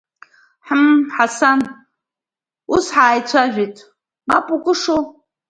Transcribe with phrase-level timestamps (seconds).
[0.67, 1.59] Ҳм, Ҳасан,
[2.73, 3.75] ус ҳаицәажәеит,
[4.27, 5.01] мап укышоу?